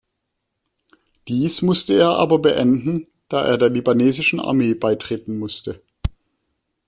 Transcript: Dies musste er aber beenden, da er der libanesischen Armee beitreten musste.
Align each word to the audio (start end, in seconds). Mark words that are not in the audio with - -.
Dies 1.27 1.61
musste 1.61 1.93
er 1.93 2.17
aber 2.17 2.39
beenden, 2.39 3.05
da 3.29 3.45
er 3.45 3.59
der 3.59 3.69
libanesischen 3.69 4.39
Armee 4.39 4.73
beitreten 4.73 5.37
musste. 5.37 5.83